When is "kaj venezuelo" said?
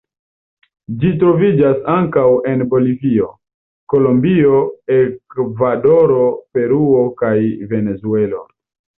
7.21-8.41